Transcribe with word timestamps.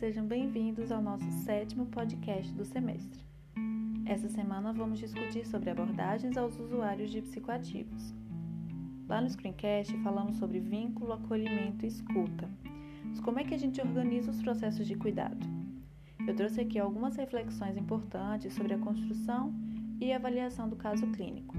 sejam 0.00 0.24
bem-vindos 0.24 0.90
ao 0.90 1.02
nosso 1.02 1.30
sétimo 1.44 1.84
podcast 1.84 2.50
do 2.54 2.64
semestre. 2.64 3.22
Essa 4.06 4.30
semana 4.30 4.72
vamos 4.72 4.98
discutir 4.98 5.46
sobre 5.46 5.68
abordagens 5.68 6.38
aos 6.38 6.58
usuários 6.58 7.10
de 7.10 7.20
psicoativos. 7.20 8.14
Lá 9.06 9.20
no 9.20 9.28
Screencast 9.28 9.94
falamos 9.98 10.38
sobre 10.38 10.58
vínculo, 10.58 11.12
acolhimento 11.12 11.84
e 11.84 11.88
escuta. 11.88 12.48
Mas 13.04 13.20
como 13.20 13.40
é 13.40 13.44
que 13.44 13.54
a 13.54 13.58
gente 13.58 13.78
organiza 13.78 14.30
os 14.30 14.40
processos 14.40 14.86
de 14.86 14.94
cuidado? 14.94 15.46
Eu 16.26 16.34
trouxe 16.34 16.62
aqui 16.62 16.78
algumas 16.78 17.16
reflexões 17.16 17.76
importantes 17.76 18.54
sobre 18.54 18.72
a 18.72 18.78
construção 18.78 19.52
e 20.00 20.14
avaliação 20.14 20.66
do 20.66 20.76
caso 20.76 21.06
clínico. 21.08 21.54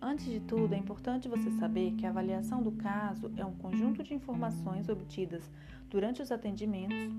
Antes 0.00 0.26
de 0.26 0.38
tudo, 0.38 0.74
é 0.74 0.78
importante 0.78 1.28
você 1.28 1.50
saber 1.52 1.92
que 1.92 2.06
a 2.06 2.10
avaliação 2.10 2.62
do 2.62 2.70
caso 2.70 3.32
é 3.36 3.44
um 3.44 3.54
conjunto 3.54 4.02
de 4.04 4.14
informações 4.14 4.88
obtidas 4.88 5.50
durante 5.90 6.22
os 6.22 6.30
atendimentos, 6.30 7.12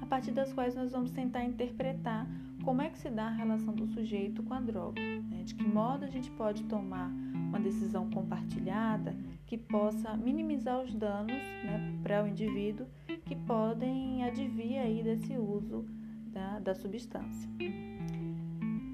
a 0.00 0.06
partir 0.06 0.30
das 0.30 0.52
quais 0.52 0.76
nós 0.76 0.92
vamos 0.92 1.10
tentar 1.10 1.44
interpretar 1.44 2.28
como 2.64 2.80
é 2.80 2.88
que 2.88 2.98
se 2.98 3.10
dá 3.10 3.26
a 3.26 3.32
relação 3.32 3.74
do 3.74 3.88
sujeito 3.88 4.42
com 4.44 4.54
a 4.54 4.60
droga, 4.60 5.00
né? 5.00 5.42
de 5.44 5.54
que 5.54 5.66
modo 5.66 6.04
a 6.04 6.08
gente 6.08 6.30
pode 6.30 6.62
tomar 6.64 7.10
uma 7.34 7.58
decisão 7.58 8.08
compartilhada 8.08 9.14
que 9.44 9.58
possa 9.58 10.16
minimizar 10.16 10.80
os 10.80 10.94
danos 10.94 11.36
né, 11.64 11.98
para 12.02 12.22
o 12.22 12.28
indivíduo 12.28 12.86
que 13.26 13.34
podem 13.34 14.24
advir 14.24 14.78
aí 14.78 15.02
desse 15.02 15.36
uso 15.36 15.84
da, 16.32 16.60
da 16.60 16.74
substância. 16.74 17.48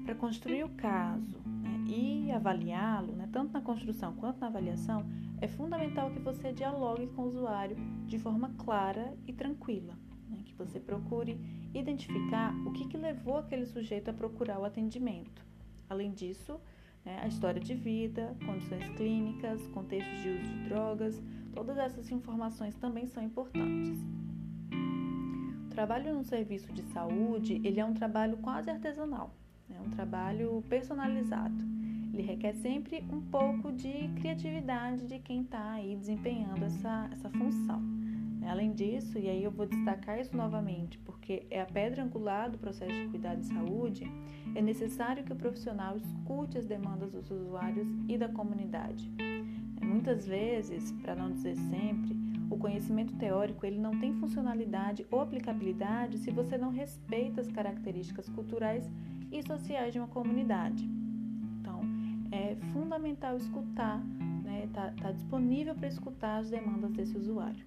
Para 0.03 0.15
construir 0.15 0.63
o 0.63 0.69
caso 0.69 1.39
e 1.91 2.31
avaliá-lo, 2.31 3.13
né, 3.13 3.27
tanto 3.31 3.51
na 3.51 3.59
construção 3.59 4.13
quanto 4.15 4.39
na 4.39 4.47
avaliação, 4.47 5.05
é 5.41 5.47
fundamental 5.47 6.09
que 6.09 6.19
você 6.19 6.53
dialogue 6.53 7.07
com 7.07 7.23
o 7.23 7.27
usuário 7.27 7.75
de 8.05 8.17
forma 8.17 8.53
clara 8.57 9.13
e 9.27 9.33
tranquila, 9.33 9.93
né, 10.29 10.41
que 10.45 10.53
você 10.53 10.79
procure 10.79 11.37
identificar 11.73 12.55
o 12.65 12.71
que, 12.71 12.87
que 12.87 12.95
levou 12.95 13.37
aquele 13.37 13.65
sujeito 13.65 14.09
a 14.09 14.13
procurar 14.13 14.57
o 14.59 14.63
atendimento. 14.63 15.45
Além 15.89 16.13
disso, 16.13 16.61
né, 17.03 17.19
a 17.21 17.27
história 17.27 17.59
de 17.59 17.75
vida, 17.75 18.37
condições 18.45 18.87
clínicas, 18.95 19.67
contextos 19.67 20.21
de 20.21 20.29
uso 20.29 20.43
de 20.43 20.69
drogas, 20.69 21.21
todas 21.53 21.77
essas 21.77 22.09
informações 22.09 22.73
também 22.75 23.05
são 23.05 23.21
importantes. 23.21 23.99
O 25.65 25.69
trabalho 25.71 26.13
no 26.13 26.23
serviço 26.23 26.71
de 26.71 26.83
saúde, 26.83 27.59
ele 27.65 27.81
é 27.81 27.85
um 27.85 27.93
trabalho 27.93 28.37
quase 28.37 28.69
artesanal, 28.69 29.35
é 29.69 29.79
um 29.81 29.89
trabalho 29.89 30.63
personalizado 30.69 31.80
ele 32.13 32.23
requer 32.23 32.53
sempre 32.53 33.03
um 33.11 33.21
pouco 33.21 33.71
de 33.71 34.09
criatividade 34.19 35.07
de 35.07 35.19
quem 35.19 35.41
está 35.41 35.71
aí 35.71 35.95
desempenhando 35.95 36.63
essa, 36.65 37.09
essa 37.11 37.29
função. 37.29 37.81
Além 38.45 38.73
disso, 38.73 39.17
e 39.17 39.29
aí 39.29 39.43
eu 39.43 39.51
vou 39.51 39.65
destacar 39.65 40.19
isso 40.19 40.35
novamente, 40.35 40.97
porque 40.99 41.45
é 41.49 41.61
a 41.61 41.65
pedra 41.65 42.03
angular 42.03 42.49
do 42.49 42.57
processo 42.57 42.91
de 42.91 43.07
cuidado 43.07 43.39
de 43.39 43.45
saúde, 43.45 44.03
é 44.55 44.61
necessário 44.61 45.23
que 45.23 45.31
o 45.31 45.35
profissional 45.35 45.95
escute 45.95 46.57
as 46.57 46.65
demandas 46.65 47.11
dos 47.11 47.29
usuários 47.29 47.87
e 48.09 48.17
da 48.17 48.27
comunidade. 48.27 49.09
Muitas 49.81 50.27
vezes, 50.27 50.91
para 51.03 51.15
não 51.15 51.31
dizer 51.31 51.55
sempre, 51.55 52.17
o 52.49 52.57
conhecimento 52.57 53.15
teórico 53.15 53.65
ele 53.65 53.79
não 53.79 53.97
tem 53.99 54.13
funcionalidade 54.15 55.05
ou 55.09 55.21
aplicabilidade 55.21 56.17
se 56.17 56.31
você 56.31 56.57
não 56.57 56.71
respeita 56.71 57.39
as 57.39 57.47
características 57.47 58.27
culturais 58.27 58.89
e 59.31 59.41
sociais 59.43 59.93
de 59.93 59.99
uma 59.99 60.07
comunidade 60.07 61.00
é 62.31 62.55
fundamental 62.71 63.35
escutar, 63.37 63.99
né? 64.43 64.67
Tá, 64.73 64.93
tá 65.01 65.11
disponível 65.11 65.75
para 65.75 65.87
escutar 65.87 66.37
as 66.37 66.49
demandas 66.49 66.91
desse 66.91 67.17
usuário. 67.17 67.65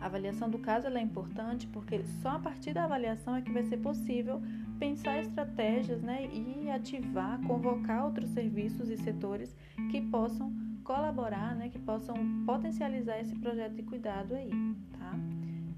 A 0.00 0.06
avaliação 0.06 0.48
do 0.48 0.58
caso 0.58 0.88
é 0.88 1.00
importante 1.00 1.66
porque 1.66 2.02
só 2.22 2.30
a 2.30 2.38
partir 2.38 2.72
da 2.72 2.84
avaliação 2.84 3.36
é 3.36 3.42
que 3.42 3.52
vai 3.52 3.62
ser 3.64 3.76
possível 3.76 4.40
pensar 4.78 5.20
estratégias 5.20 6.00
né, 6.00 6.26
e 6.32 6.70
ativar, 6.70 7.38
convocar 7.46 8.06
outros 8.06 8.30
serviços 8.30 8.88
e 8.88 8.96
setores 8.96 9.54
que 9.90 10.00
possam 10.00 10.50
colaborar, 10.82 11.54
né, 11.54 11.68
que 11.68 11.78
possam 11.78 12.14
potencializar 12.46 13.20
esse 13.20 13.34
projeto 13.36 13.74
de 13.74 13.82
cuidado 13.82 14.34
aí, 14.34 14.50
tá? 14.98 15.12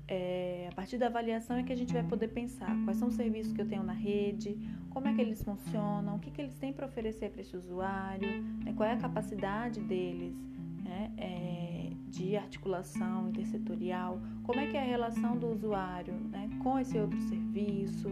É, 0.08 0.68
a 0.70 0.74
partir 0.74 0.98
da 0.98 1.06
avaliação 1.06 1.56
é 1.56 1.62
que 1.62 1.72
a 1.72 1.76
gente 1.76 1.92
vai 1.92 2.02
poder 2.02 2.28
pensar 2.28 2.76
quais 2.84 2.98
são 2.98 3.08
os 3.08 3.14
serviços 3.14 3.52
que 3.52 3.60
eu 3.60 3.68
tenho 3.68 3.82
na 3.82 3.92
rede, 3.92 4.58
como 4.90 5.08
é 5.08 5.14
que 5.14 5.20
eles 5.20 5.42
funcionam, 5.42 6.16
o 6.16 6.18
que, 6.18 6.30
que 6.30 6.40
eles 6.40 6.58
têm 6.58 6.72
para 6.72 6.86
oferecer 6.86 7.30
para 7.30 7.40
esse 7.40 7.56
usuário, 7.56 8.42
né, 8.64 8.72
qual 8.76 8.88
é 8.88 8.92
a 8.92 8.96
capacidade 8.98 9.80
deles 9.80 10.34
né, 10.82 11.12
é, 11.16 11.90
de 12.08 12.36
articulação 12.36 13.28
intersetorial, 13.28 14.20
como 14.42 14.60
é 14.60 14.66
que 14.66 14.76
é 14.76 14.80
a 14.80 14.84
relação 14.84 15.36
do 15.38 15.50
usuário 15.50 16.14
né, 16.14 16.50
com 16.62 16.78
esse 16.78 16.98
outro 16.98 17.20
serviço, 17.22 18.10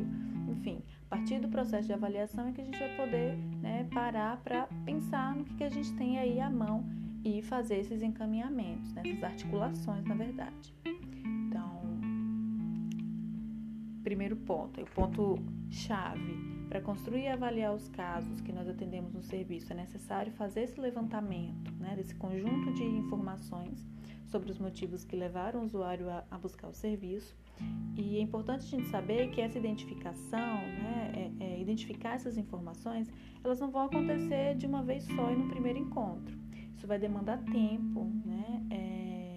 enfim, 0.49 0.83
a 1.07 1.17
partir 1.17 1.41
do 1.41 1.49
processo 1.49 1.87
de 1.87 1.93
avaliação 1.93 2.49
é 2.49 2.53
que 2.53 2.61
a 2.61 2.65
gente 2.65 2.78
vai 2.78 2.97
poder 2.97 3.37
né, 3.61 3.87
parar 3.93 4.37
para 4.39 4.69
pensar 4.84 5.34
no 5.34 5.45
que, 5.45 5.55
que 5.55 5.65
a 5.65 5.71
gente 5.71 5.93
tem 5.95 6.19
aí 6.19 6.41
à 6.41 6.49
mão 6.49 6.84
e 7.25 7.43
fazer 7.43 7.78
esses 7.78 8.03
encaminhamentos, 8.03 8.93
né, 8.93 9.03
essas 9.05 9.25
articulações, 9.25 10.05
na 10.05 10.15
verdade. 10.15 10.72
Primeiro 14.10 14.34
ponto, 14.34 14.81
o 14.81 14.87
ponto 14.87 15.38
chave 15.71 16.37
para 16.69 16.81
construir 16.81 17.22
e 17.22 17.28
avaliar 17.28 17.72
os 17.72 17.87
casos 17.91 18.41
que 18.41 18.53
nós 18.53 18.69
atendemos 18.69 19.15
no 19.15 19.22
serviço, 19.22 19.72
é 19.72 19.76
necessário 19.76 20.32
fazer 20.32 20.62
esse 20.62 20.81
levantamento 20.81 21.72
né, 21.78 21.94
desse 21.94 22.16
conjunto 22.16 22.72
de 22.72 22.82
informações 22.82 23.87
sobre 24.26 24.50
os 24.50 24.59
motivos 24.59 25.04
que 25.04 25.15
levaram 25.15 25.60
o 25.60 25.65
usuário 25.65 26.10
a, 26.10 26.25
a 26.28 26.38
buscar 26.38 26.66
o 26.66 26.75
serviço. 26.75 27.37
E 27.97 28.16
é 28.16 28.21
importante 28.21 28.65
a 28.65 28.69
gente 28.69 28.88
saber 28.88 29.31
que 29.31 29.41
essa 29.41 29.59
identificação, 29.59 30.56
né, 30.56 31.12
é, 31.38 31.44
é, 31.44 31.60
identificar 31.60 32.15
essas 32.15 32.37
informações, 32.37 33.09
elas 33.44 33.60
não 33.60 33.71
vão 33.71 33.82
acontecer 33.82 34.56
de 34.56 34.66
uma 34.66 34.82
vez 34.82 35.04
só 35.04 35.31
e 35.31 35.37
no 35.37 35.48
primeiro 35.48 35.78
encontro. 35.78 36.37
Isso 36.77 36.84
vai 36.84 36.98
demandar 36.98 37.38
tempo, 37.44 38.10
né? 38.25 38.66
É, 38.71 39.29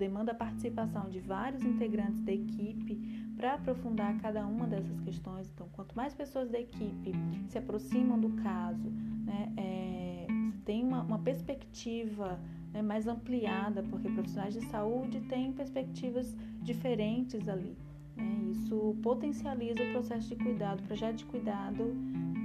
demanda 0.00 0.32
a 0.32 0.34
participação 0.34 1.10
de 1.10 1.20
vários 1.20 1.62
integrantes 1.62 2.22
da 2.22 2.32
equipe 2.32 2.96
para 3.36 3.54
aprofundar 3.54 4.18
cada 4.20 4.46
uma 4.46 4.66
dessas 4.66 4.98
questões. 5.00 5.50
Então, 5.54 5.68
quanto 5.72 5.94
mais 5.94 6.14
pessoas 6.14 6.48
da 6.48 6.58
equipe 6.58 7.12
se 7.48 7.58
aproximam 7.58 8.18
do 8.18 8.30
caso, 8.42 8.90
né, 9.26 9.52
é, 9.58 10.26
tem 10.64 10.82
uma, 10.82 11.02
uma 11.02 11.18
perspectiva 11.18 12.40
né, 12.72 12.80
mais 12.80 13.06
ampliada, 13.06 13.82
porque 13.82 14.08
profissionais 14.08 14.54
de 14.54 14.62
saúde 14.66 15.20
têm 15.20 15.52
perspectivas 15.52 16.34
diferentes 16.62 17.46
ali. 17.46 17.76
Né, 18.16 18.50
isso 18.52 18.96
potencializa 19.02 19.82
o 19.82 19.92
processo 19.92 20.28
de 20.28 20.36
cuidado, 20.36 20.80
o 20.80 20.84
projeto 20.84 21.16
de 21.16 21.24
cuidado 21.26 21.94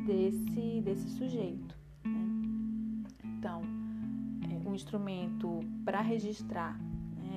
desse, 0.06 0.82
desse 0.82 1.10
sujeito. 1.12 1.78
Né. 2.04 3.06
Então, 3.38 3.62
é, 4.52 4.70
um 4.70 4.76
instrumento 4.76 5.62
para 5.86 6.02
registrar 6.02 6.78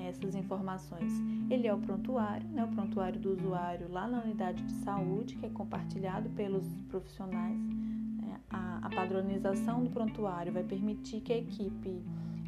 essas 0.09 0.35
informações? 0.35 1.11
Ele 1.49 1.67
é 1.67 1.73
o 1.73 1.79
prontuário, 1.79 2.47
né, 2.49 2.63
o 2.63 2.67
prontuário 2.67 3.19
do 3.19 3.33
usuário 3.33 3.91
lá 3.91 4.07
na 4.07 4.21
unidade 4.21 4.63
de 4.63 4.73
saúde, 4.83 5.35
que 5.35 5.45
é 5.45 5.49
compartilhado 5.49 6.29
pelos 6.31 6.65
profissionais. 6.89 7.57
Né? 7.57 8.39
A, 8.49 8.89
padronização 8.93 9.83
do 9.83 9.89
prontuário 9.89 10.51
vai 10.51 10.63
permitir 10.63 11.21
que 11.21 11.31
a 11.31 11.37
equipe 11.37 12.01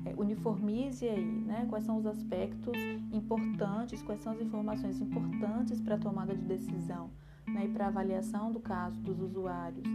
é, 0.05 0.13
uniformize 0.17 1.07
aí, 1.07 1.23
né, 1.23 1.65
quais 1.69 1.85
são 1.85 1.97
os 1.97 2.05
aspectos 2.05 2.75
importantes, 3.11 4.01
quais 4.01 4.19
são 4.21 4.33
as 4.33 4.41
informações 4.41 4.99
importantes 4.99 5.79
para 5.79 5.95
a 5.95 5.97
tomada 5.97 6.35
de 6.35 6.43
decisão 6.43 7.09
né, 7.47 7.65
e 7.65 7.69
para 7.69 7.87
avaliação 7.87 8.51
do 8.51 8.59
caso 8.59 8.99
dos 9.01 9.19
usuários 9.19 9.85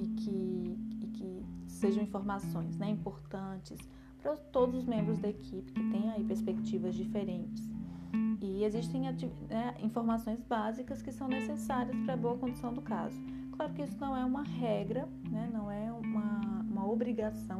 e 0.00 0.08
que, 0.08 0.78
e 1.00 1.06
que 1.06 1.46
sejam 1.66 2.02
informações 2.02 2.76
né, 2.76 2.90
importantes 2.90 3.78
para 4.22 4.36
todos 4.36 4.76
os 4.76 4.84
membros 4.86 5.18
da 5.18 5.28
equipe 5.28 5.72
que 5.72 5.90
têm 5.90 6.10
aí 6.10 6.22
perspectivas 6.24 6.94
diferentes. 6.94 7.68
E 8.40 8.64
existem 8.64 9.02
né, 9.02 9.74
informações 9.80 10.40
básicas 10.42 11.02
que 11.02 11.12
são 11.12 11.28
necessárias 11.28 11.96
para 12.04 12.14
a 12.14 12.16
boa 12.16 12.36
condução 12.36 12.72
do 12.72 12.82
caso. 12.82 13.20
Claro 13.52 13.72
que 13.74 13.82
isso 13.82 13.98
não 14.00 14.16
é 14.16 14.24
uma 14.24 14.42
regra, 14.42 15.08
né, 15.30 15.48
não 15.52 15.70
é 15.70 15.92
uma, 15.92 16.62
uma 16.68 16.90
obrigação, 16.90 17.58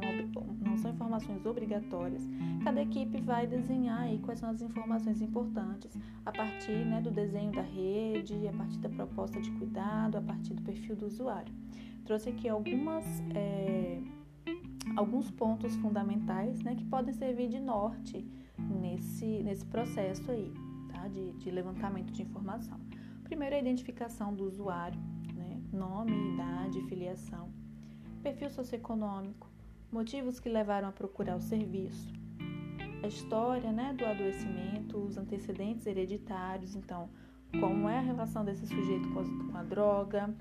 não 0.59 0.77
são 0.77 0.91
informações 0.91 1.45
obrigatórias. 1.45 2.27
Cada 2.63 2.81
equipe 2.81 3.21
vai 3.21 3.47
desenhar 3.47 4.01
aí 4.01 4.19
quais 4.19 4.39
são 4.39 4.49
as 4.49 4.61
informações 4.61 5.21
importantes 5.21 5.97
a 6.25 6.31
partir 6.31 6.85
né, 6.85 6.99
do 6.99 7.11
desenho 7.11 7.51
da 7.51 7.61
rede, 7.61 8.47
a 8.47 8.53
partir 8.53 8.79
da 8.79 8.89
proposta 8.89 9.39
de 9.39 9.51
cuidado, 9.51 10.17
a 10.17 10.21
partir 10.21 10.53
do 10.53 10.61
perfil 10.61 10.95
do 10.95 11.05
usuário. 11.05 11.53
Trouxe 12.05 12.29
aqui 12.29 12.49
algumas. 12.49 13.05
É, 13.33 14.01
alguns 14.95 15.29
pontos 15.31 15.75
fundamentais 15.77 16.61
né, 16.61 16.75
que 16.75 16.85
podem 16.85 17.13
servir 17.13 17.49
de 17.49 17.59
norte 17.59 18.25
nesse, 18.57 19.43
nesse 19.43 19.65
processo 19.65 20.29
aí, 20.31 20.53
tá? 20.91 21.07
de, 21.07 21.33
de 21.33 21.51
levantamento 21.51 22.11
de 22.11 22.21
informação. 22.21 22.79
Primeiro, 23.23 23.55
a 23.55 23.59
identificação 23.59 24.33
do 24.33 24.45
usuário, 24.45 24.99
né? 25.33 25.61
nome, 25.71 26.33
idade, 26.33 26.81
filiação, 26.83 27.49
perfil 28.21 28.49
socioeconômico, 28.49 29.49
motivos 29.91 30.39
que 30.39 30.49
levaram 30.49 30.89
a 30.89 30.91
procurar 30.91 31.35
o 31.35 31.41
serviço, 31.41 32.11
a 33.03 33.07
história 33.07 33.71
né, 33.71 33.93
do 33.93 34.05
adoecimento, 34.05 34.97
os 34.97 35.17
antecedentes 35.17 35.85
hereditários, 35.85 36.73
então, 36.75 37.09
como 37.59 37.89
é 37.89 37.97
a 37.97 38.01
relação 38.01 38.45
desse 38.45 38.65
sujeito 38.65 39.09
com 39.09 39.19
a, 39.19 39.23
com 39.51 39.57
a 39.57 39.63
droga, 39.63 40.33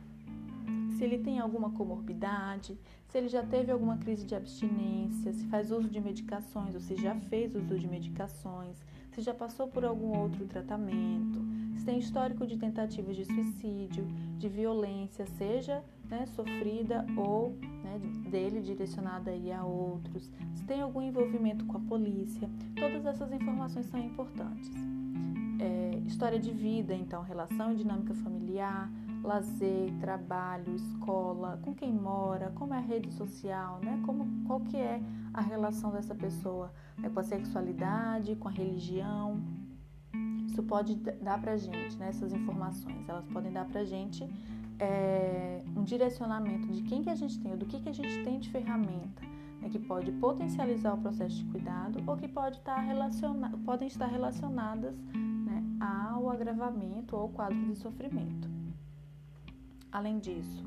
se 0.97 1.05
ele 1.05 1.19
tem 1.19 1.39
alguma 1.39 1.71
comorbidade, 1.71 2.79
se 3.09 3.19
ele 3.19 3.29
já 3.29 3.43
teve 3.43 3.71
alguma 3.71 3.99
crise 3.99 4.25
de 4.25 4.35
abstinência, 4.35 5.33
se 5.33 5.45
faz 5.47 5.71
uso 5.71 5.89
de 5.89 6.01
medicações 6.01 6.75
ou 6.75 6.81
se 6.81 6.97
já 6.97 7.15
fez 7.15 7.55
uso 7.55 7.79
de 7.79 7.87
medicações, 7.87 8.83
se 9.13 9.21
já 9.21 9.35
passou 9.35 9.69
por 9.69 9.85
algum 9.85 10.17
outro 10.19 10.47
tratamento, 10.47 11.41
se 11.77 11.85
tem 11.85 11.99
histórico 11.99 12.47
de 12.47 12.57
tentativas 12.57 13.15
de 13.15 13.25
suicídio, 13.25 14.07
de 14.39 14.49
violência, 14.49 15.27
seja 15.27 15.85
né, 16.09 16.27
sofrida 16.27 17.05
ou 17.17 17.51
né, 17.85 17.99
dele 18.31 18.61
direcionada 18.61 19.31
aí 19.31 19.53
a 19.53 19.65
outros, 19.65 20.31
se 20.55 20.65
tem 20.65 20.81
algum 20.81 21.03
envolvimento 21.03 21.67
com 21.67 21.77
a 21.77 21.81
polícia, 21.81 22.49
todas 22.77 23.05
essas 23.05 23.33
informações 23.33 23.87
são 23.87 24.01
importantes. 24.01 24.71
É, 25.61 25.99
história 26.07 26.39
de 26.39 26.51
vida, 26.51 26.95
então, 26.95 27.23
relação 27.23 27.73
e 27.73 27.77
dinâmica 27.77 28.15
familiar, 28.15 28.91
lazer, 29.23 29.93
trabalho, 30.01 30.75
escola, 30.75 31.61
com 31.63 31.75
quem 31.75 31.93
mora, 31.93 32.51
como 32.57 32.75
é 32.75 32.79
a 32.79 32.81
rede 32.81 33.13
social, 33.13 33.79
né? 33.83 34.03
Como, 34.05 34.45
qual 34.47 34.61
que 34.61 34.77
é 34.77 35.01
a 35.33 35.41
relação 35.41 35.93
dessa 35.93 36.15
pessoa 36.15 36.73
né? 36.99 37.09
com 37.09 37.21
a 37.21 37.23
sexualidade, 37.23 38.37
com 38.37 38.49
a 38.49 38.51
religião. 38.51 39.41
Isso 40.47 40.63
pode 40.63 40.97
dar 40.97 41.41
pra 41.41 41.57
gente, 41.57 41.97
né? 41.97 42.09
Essas 42.09 42.33
informações, 42.33 43.09
elas 43.09 43.27
podem 43.29 43.53
dar 43.53 43.65
pra 43.65 43.85
gente 43.85 44.29
é, 44.79 45.63
um 45.77 45.85
direcionamento 45.85 46.67
de 46.69 46.83
quem 46.83 47.03
que 47.03 47.11
a 47.11 47.15
gente 47.15 47.41
tem, 47.41 47.53
ou 47.53 47.57
do 47.57 47.67
que, 47.67 47.81
que 47.81 47.89
a 47.89 47.93
gente 47.93 48.23
tem 48.25 48.39
de 48.41 48.51
ferramenta, 48.51 49.23
né? 49.61 49.69
que 49.71 49.79
pode 49.79 50.11
potencializar 50.13 50.95
o 50.95 50.99
processo 50.99 51.37
de 51.37 51.45
cuidado 51.45 52.03
ou 52.07 52.17
que 52.17 52.27
pode 52.27 52.57
estar 52.59 52.79
relaciona 52.79 53.51
podem 53.65 53.87
estar 53.87 54.07
relacionadas 54.07 54.95
né? 55.15 55.65
ao 55.81 56.29
agravamento 56.29 57.17
ou 57.17 57.29
quadro 57.29 57.65
de 57.65 57.77
sofrimento. 57.77 58.62
Além 59.93 60.19
disso, 60.19 60.65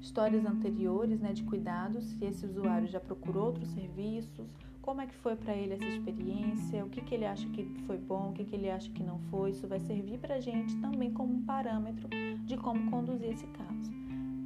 histórias 0.00 0.44
anteriores 0.44 1.20
né, 1.20 1.32
de 1.32 1.44
cuidados, 1.44 2.04
se 2.04 2.24
esse 2.24 2.44
usuário 2.44 2.88
já 2.88 2.98
procurou 2.98 3.46
outros 3.46 3.68
serviços, 3.68 4.48
como 4.82 5.00
é 5.00 5.06
que 5.06 5.14
foi 5.14 5.36
para 5.36 5.54
ele 5.54 5.74
essa 5.74 5.86
experiência, 5.86 6.84
o 6.84 6.90
que, 6.90 7.00
que 7.00 7.14
ele 7.14 7.24
acha 7.24 7.48
que 7.50 7.64
foi 7.86 7.96
bom, 7.96 8.30
o 8.30 8.32
que, 8.32 8.44
que 8.44 8.56
ele 8.56 8.68
acha 8.68 8.90
que 8.90 9.02
não 9.04 9.20
foi, 9.30 9.50
isso 9.50 9.68
vai 9.68 9.78
servir 9.78 10.18
para 10.18 10.34
a 10.34 10.40
gente 10.40 10.76
também 10.80 11.12
como 11.12 11.32
um 11.32 11.42
parâmetro 11.42 12.08
de 12.44 12.56
como 12.56 12.90
conduzir 12.90 13.30
esse 13.30 13.46
caso. 13.46 13.92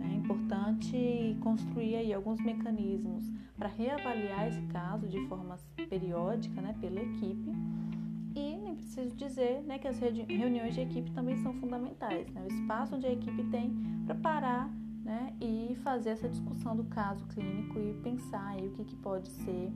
É 0.01 0.15
importante 0.15 1.37
construir 1.41 1.97
aí 1.97 2.13
alguns 2.13 2.39
mecanismos 2.41 3.33
para 3.57 3.69
reavaliar 3.69 4.47
esse 4.47 4.61
caso 4.67 5.09
de 5.09 5.27
forma 5.27 5.57
periódica 5.89 6.61
né, 6.61 6.77
pela 6.79 7.01
equipe 7.01 7.51
dizer 9.39 9.63
né, 9.63 9.79
que 9.79 9.87
as 9.87 9.99
reuniões 10.01 10.75
de 10.75 10.81
equipe 10.81 11.13
também 11.13 11.37
são 11.37 11.55
fundamentais. 11.55 12.29
Né? 12.33 12.43
O 12.43 12.53
espaço 12.53 12.97
onde 12.97 13.07
a 13.07 13.13
equipe 13.13 13.45
tem 13.45 13.73
para 14.05 14.15
parar 14.17 14.69
né, 15.05 15.33
e 15.41 15.77
fazer 15.85 16.11
essa 16.11 16.29
discussão 16.29 16.75
do 16.75 16.85
caso 16.85 17.25
clínico 17.27 17.79
e 17.79 17.95
pensar 18.03 18.49
aí 18.49 18.67
o 18.67 18.73
que, 18.73 18.85
que 18.85 18.97
pode 18.97 19.29
ser 19.29 19.73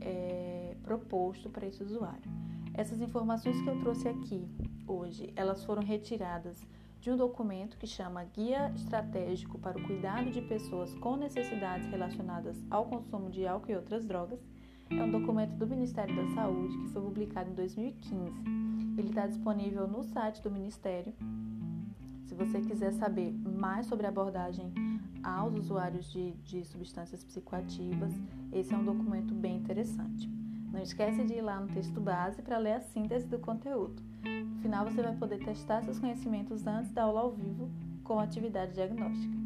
é, 0.00 0.74
proposto 0.82 1.50
para 1.50 1.66
esse 1.66 1.82
usuário. 1.82 2.30
Essas 2.72 3.02
informações 3.02 3.60
que 3.60 3.68
eu 3.68 3.78
trouxe 3.80 4.08
aqui 4.08 4.48
hoje, 4.86 5.30
elas 5.36 5.62
foram 5.62 5.82
retiradas 5.82 6.66
de 6.98 7.10
um 7.10 7.16
documento 7.16 7.76
que 7.76 7.86
chama 7.86 8.24
Guia 8.24 8.72
Estratégico 8.74 9.58
para 9.58 9.76
o 9.76 9.82
Cuidado 9.82 10.30
de 10.30 10.40
Pessoas 10.40 10.94
com 10.94 11.16
Necessidades 11.16 11.86
Relacionadas 11.88 12.56
ao 12.70 12.86
Consumo 12.86 13.28
de 13.28 13.46
Álcool 13.46 13.72
e 13.72 13.76
Outras 13.76 14.06
Drogas, 14.06 14.40
é 14.98 15.04
um 15.04 15.10
documento 15.10 15.56
do 15.56 15.66
Ministério 15.66 16.14
da 16.14 16.26
Saúde 16.34 16.76
que 16.78 16.88
foi 16.88 17.02
publicado 17.02 17.50
em 17.50 17.54
2015. 17.54 18.32
Ele 18.98 19.08
está 19.08 19.26
disponível 19.26 19.88
no 19.88 20.02
site 20.04 20.42
do 20.42 20.50
Ministério. 20.50 21.12
Se 22.26 22.34
você 22.34 22.60
quiser 22.60 22.92
saber 22.92 23.32
mais 23.32 23.86
sobre 23.86 24.06
a 24.06 24.08
abordagem 24.10 24.72
aos 25.22 25.54
usuários 25.54 26.10
de, 26.10 26.32
de 26.44 26.64
substâncias 26.64 27.24
psicoativas, 27.24 28.12
esse 28.52 28.72
é 28.72 28.76
um 28.76 28.84
documento 28.84 29.34
bem 29.34 29.56
interessante. 29.56 30.28
Não 30.72 30.80
esquece 30.80 31.24
de 31.24 31.34
ir 31.34 31.42
lá 31.42 31.60
no 31.60 31.68
texto 31.68 32.00
base 32.00 32.40
para 32.42 32.58
ler 32.58 32.74
a 32.74 32.80
síntese 32.80 33.26
do 33.26 33.38
conteúdo. 33.38 34.02
No 34.22 34.60
final, 34.62 34.84
você 34.84 35.02
vai 35.02 35.14
poder 35.14 35.38
testar 35.44 35.82
seus 35.82 35.98
conhecimentos 35.98 36.66
antes 36.66 36.90
da 36.92 37.02
aula 37.02 37.20
ao 37.20 37.32
vivo 37.32 37.70
com 38.02 38.18
atividade 38.18 38.72
diagnóstica. 38.72 39.41